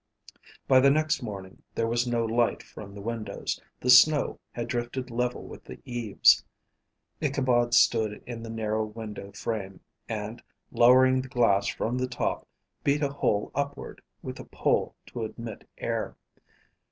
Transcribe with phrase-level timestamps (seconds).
[0.67, 3.61] By the next morning there was no light from the windows.
[3.81, 6.43] The snow had drifted level with the eaves.
[7.21, 10.41] Ichabod stood in the narrow window frame, and,
[10.71, 12.47] lowering the glass from the top,
[12.83, 16.17] beat a hole upward with a pole to admit air.